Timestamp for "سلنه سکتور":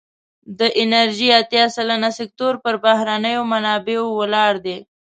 1.75-2.53